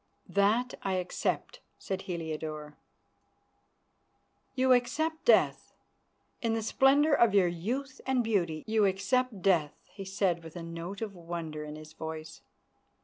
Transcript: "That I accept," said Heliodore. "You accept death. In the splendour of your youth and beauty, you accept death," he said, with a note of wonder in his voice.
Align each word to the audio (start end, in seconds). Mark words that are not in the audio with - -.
"That 0.27 0.73
I 0.81 0.93
accept," 0.93 1.59
said 1.77 2.01
Heliodore. 2.01 2.75
"You 4.55 4.73
accept 4.73 5.25
death. 5.25 5.73
In 6.41 6.55
the 6.55 6.63
splendour 6.63 7.13
of 7.13 7.35
your 7.35 7.45
youth 7.47 8.01
and 8.07 8.23
beauty, 8.23 8.63
you 8.65 8.85
accept 8.85 9.43
death," 9.43 9.75
he 9.91 10.05
said, 10.05 10.43
with 10.43 10.55
a 10.55 10.63
note 10.63 11.03
of 11.03 11.13
wonder 11.13 11.63
in 11.63 11.75
his 11.75 11.93
voice. 11.93 12.41